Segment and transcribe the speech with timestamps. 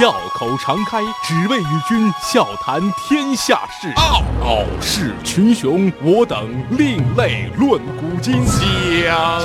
[0.00, 3.92] 笑口常开，只为与君笑谈天下事。
[3.96, 8.42] 傲傲视群雄，我等另类论古今。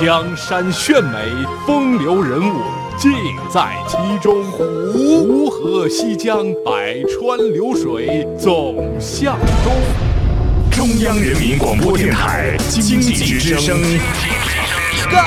[0.00, 1.18] 江山炫美，
[1.66, 2.62] 风流人物
[2.96, 3.12] 尽
[3.52, 4.42] 在其中。
[4.50, 9.74] 湖河西江，百川流水总向东。
[10.70, 13.78] 中央人民广播电台经济之声。
[15.12, 15.20] 高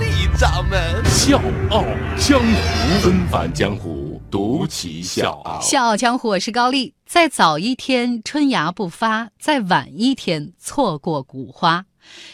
[0.00, 1.40] 丽掌门笑
[1.70, 1.84] 傲
[2.16, 4.01] 江湖，纷繁江湖，
[4.32, 5.60] 独其笑傲。
[5.60, 6.94] 笑傲江湖，我是高丽。
[7.04, 11.84] 再早一天，春芽不发；再晚一天，错过谷花。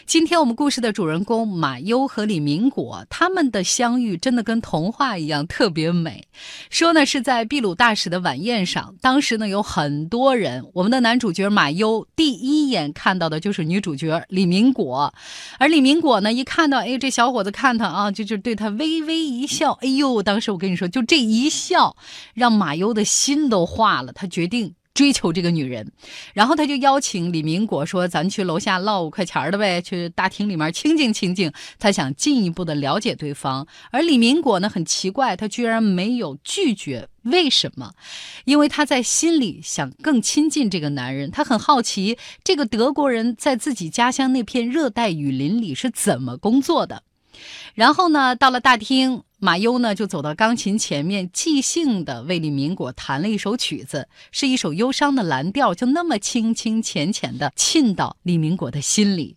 [0.06, 6.26] 今天我们故事的主人公马优和李明果，他们的相遇真的跟童话一样特别美。
[6.70, 15.12] 说呢是在秘鲁大使的晚宴上，当时呢有很多人，我们的男主角马优第一眼看到的就是女主角李明果，
[15.58, 21.96] 而李明果呢一看到哎这小伙子看他啊，就就对他微微一笑，哎呦，当时我跟你说就这一笑，
[22.34, 24.74] 让马优的心都化了，他决定。
[24.98, 25.88] 追求这个女人，
[26.34, 37.08] 然后他就邀请李明果说：“咱去楼下唠五块钱的呗，去大厅里面清静清静。”他想进一步的了解对方，而李明果呢很奇怪，他居然没有拒绝。
[37.22, 37.92] 为什么？
[38.44, 47.04] 因为他在心里想更亲近这个男人，他很好奇这个德国人在自己家乡那片热带雨林里是怎么工作的。
[47.76, 49.22] 然后呢，到了大厅。
[49.40, 59.36] 马优呢，就走到钢琴前面，即兴的为李明果弹了一首曲子，是一首忧伤的蓝调，就那么轻轻浅浅的沁到李明果的心里。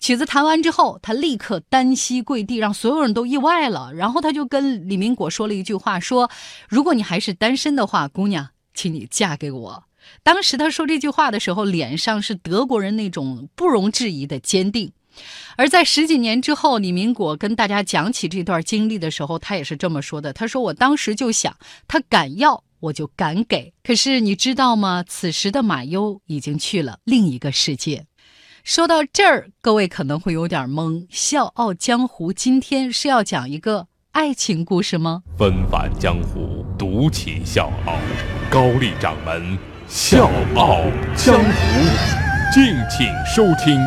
[0.00, 3.92] 曲子弹完之后，他立刻单膝跪地，让所有人都意外了。
[3.92, 6.30] 然后他就跟李明果说了一句话：说
[6.68, 9.84] 如果你还是单身的话，姑娘，请你嫁给我。
[10.22, 14.92] 当时他说这句话的时候，脸上是德国人那种不容置疑的坚定。
[15.56, 21.56] 而在十几年之后，李明果跟大家讲起这段经历的时候，他也是这么说的：“他说我当时就想，
[21.86, 23.72] 他敢要我就敢给。
[23.82, 25.04] 可是你知道吗？
[25.06, 28.06] 此时的马优已经去了另一个世界。”
[28.64, 30.92] 说到这儿，各位可能会有点懵。
[31.10, 35.22] 《笑傲江湖》今天是要讲一个爱情故事吗？
[35.36, 37.98] 纷繁江湖，独起笑傲。
[38.50, 39.42] 高丽掌门
[39.86, 40.80] 《笑傲
[41.14, 41.40] 江湖》，
[42.54, 43.78] 敬请收听。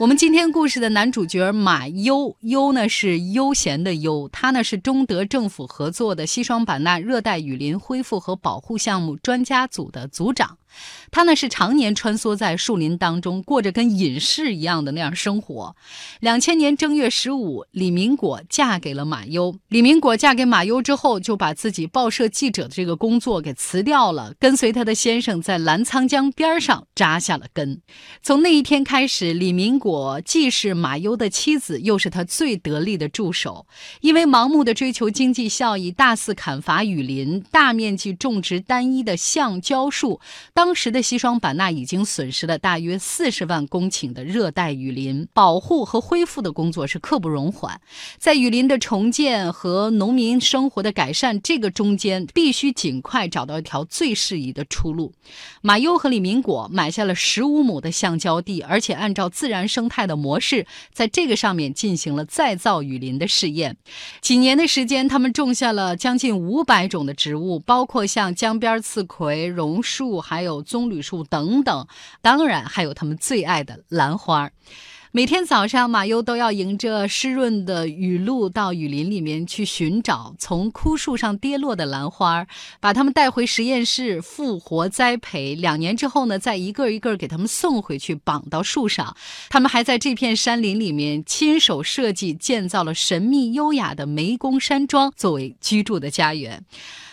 [0.00, 10.56] 我们今天故事的男主角马悠悠呢是悠闲的悠，他呢是中德政府合作的西双版纳热带雨林恢复和保护项目专家组的组长。
[11.10, 15.74] 他呢是常年穿梭在树林当中，过着跟隐士一样的那样生活。
[16.20, 19.56] 两千年正月十五，李明果嫁给了马优。
[19.68, 27.80] 李明果嫁给马优之后，就把自己报社记者的这个工作给辞掉了，跟随他的先生在澜沧江边上扎下了根。
[28.22, 33.66] 从那一天开始，李明果既是马优的妻子，又是他最得力的助手。
[34.00, 40.20] 因为盲目的追求经济效益，大肆砍伐雨林，大面积种植单一的橡胶树。
[40.60, 47.80] 当时的西双版纳已经损失了大约四十万公顷的热带雨林，保护和恢复的工作是刻不容缓。
[48.18, 55.14] 在雨林的重建和农民生活的改善这个中间，必须尽快找到一条最适宜的出路。
[55.62, 63.78] 马优和李明果买下了十五亩的橡胶地，而且按照自然生态的模式，在这个上面进行了再造雨林的试验。
[64.20, 70.49] 几年的时间，他们种下了将近五百种的植物，包括像江边刺葵、榕树，还有。
[70.50, 71.86] 有棕榈树等等，
[72.20, 74.50] 当然还有他们最爱的兰花。
[75.12, 82.46] 每天早上，马优都要迎着湿润的雨露到雨林里面去寻找从枯树上跌落的兰花，
[82.78, 85.56] 把它们带回实验室复活栽培。
[85.56, 89.16] 两年之后呢，再一个一个给他们送回去，绑到树上。
[89.48, 96.64] 他们还在这片山林里面亲手设计建造了神秘优雅的湄公山庄，作为居住的家园。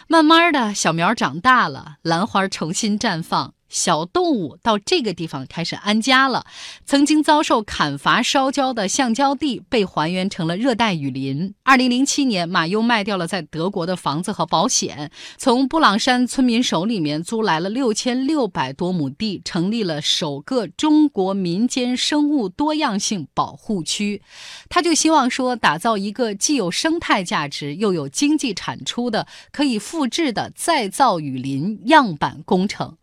[0.09, 3.56] 慢慢的小苗长大了，兰花重新绽放。
[3.69, 6.45] 小动物到这个地方开始安家了。
[6.85, 11.53] 曾经遭受砍伐烧焦的橡胶地被还原成了热带雨林。
[11.63, 24.21] 二零零七年，马优卖掉了在德国的房子和保险，从布朗山村民手里面租来了六千六百多亩地，成立了首个中国民间生物多样性保护区。
[24.69, 32.97] 他就希望说，打造一个既有生态价值又有经济产出的、可以复制的再造雨林样板工程。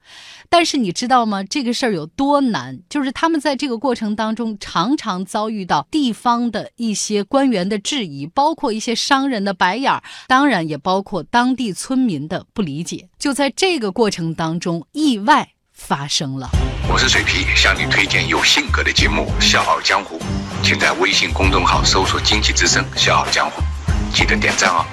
[0.49, 1.43] 但是你知道吗？
[1.43, 2.81] 这个事儿有多难？
[2.89, 13.09] 就是他们在这个过程当中，常常遭遇到地方的一些官员的质疑，包括一些商人的白眼儿，当然也包括当地村民的不理解。
[13.19, 16.49] 就在这个过程当中，意外发生了。
[16.89, 20.19] 我是水皮，向你推荐有性格的节目《笑傲江湖》，
[20.63, 23.63] 请在微信公众号搜索“经济之声笑傲江湖”，
[24.15, 24.85] 记得点赞哦。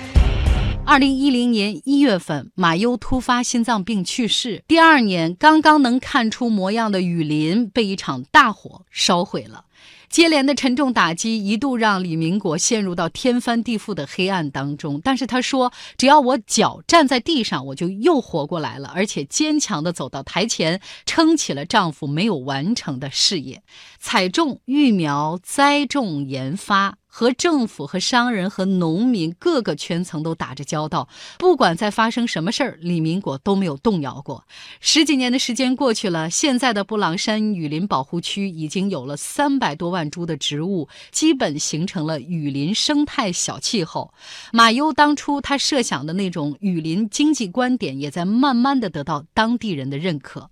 [0.91, 4.61] 二零一零年一月份，马优突发心脏病去世。
[4.67, 9.63] 第二年，刚刚能看出模样的雨林被一场大火烧毁了。
[10.09, 14.99] 接连的沉重打击一度让李明国陷入到天翻地覆的黑暗当中。
[15.01, 23.63] 但是他说：“只要我脚站在地上，我就又活过来了，而且坚强地走到台前，撑起了丈夫没有完成的事业，
[23.97, 34.45] 采种育苗、栽种、研发。”和政府、和商人、和农民各个圈层都打着交道，不管在发生什么事儿，李明国都没有动摇过。
[34.79, 44.13] 十几年的时间过去了，现在的布朗山雨林保护区已经有了三百多万株的植物，基本形成了雨林生态小气候。
[44.53, 50.49] 马优当初他设想的那种雨林经济观点，也在慢慢的得到当地人的认可。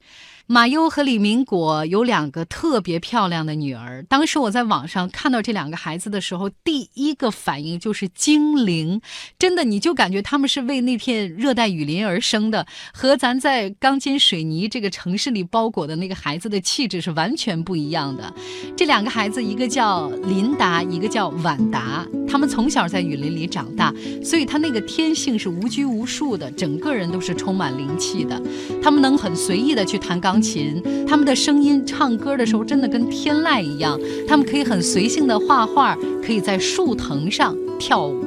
[0.52, 4.04] 马优和李明果有两个特别漂亮的女儿。
[4.10, 9.00] 当时我在网上看到这两个孩子的时候，第一个反应就是精灵，
[9.38, 18.34] 真的，你就感觉他们是为那片热带雨林而生的，和咱在钢筋水泥这个城市里包裹的那个孩子的气质是完全不一样的。
[18.76, 23.94] 这两个孩子，一个叫林达，一个叫婉达，他们从小在雨林里长大，
[24.24, 28.42] 所以他那个天性是无拘无束的，整个人都是充满灵气的。
[28.82, 30.39] 他们能很随意的去弹钢。
[30.42, 34.00] 琴，他们的声音唱歌的时候真的跟天籁一样。
[34.28, 38.24] 他们可以很随性的画画，可以在树藤上跳舞。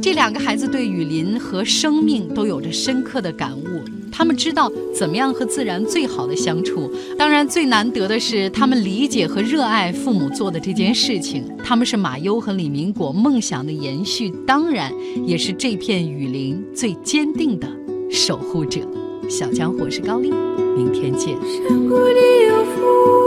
[0.00, 6.90] 这两个孩子对雨林和生命都有着深刻的感悟，他们知道怎么样和自然最好的相处。
[7.18, 11.44] 当然，最难得的是他们理解和热爱父母做的这件事情。
[11.62, 14.90] 他们是马优和李明果梦想的延续，当然
[15.26, 17.68] 也是这片雨林最坚定的
[18.10, 18.80] 守护者。
[19.28, 20.30] 小江湖是高丽，
[20.76, 21.36] 明天见。
[21.40, 23.23] 山谷里有风。